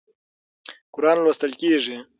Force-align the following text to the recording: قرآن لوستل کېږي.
قرآن 0.93 1.17
لوستل 1.25 1.51
کېږي. 1.61 1.97